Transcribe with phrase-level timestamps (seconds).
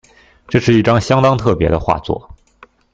[0.47, 2.31] 這是一張相當特別的畫作